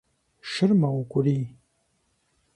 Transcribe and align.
Шыр 0.51 0.71
мэукӀурий… 0.79 1.43